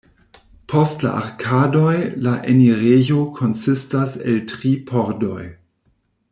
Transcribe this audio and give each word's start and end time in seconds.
Post 0.71 1.03
la 1.05 1.11
arkadoj 1.17 1.91
la 2.27 2.33
enirejo 2.53 3.21
konsistas 3.41 4.19
el 4.33 4.43
tri 4.55 4.73
pordoj. 4.93 5.41